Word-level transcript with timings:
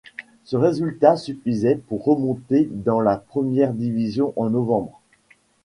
Ce 0.45 0.57
résultat 0.57 1.15
suffisait 1.15 1.75
pour 1.75 2.03
remonter 2.05 2.67
dans 2.71 3.01
la 3.01 3.17
première 3.17 3.71
division 3.71 4.33
en 4.35 4.49
novembre. 4.49 4.99